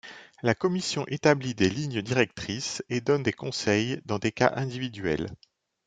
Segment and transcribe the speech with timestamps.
[0.41, 5.29] La Commission établit des lignes directrices et donne des conseils dans des cas individuels.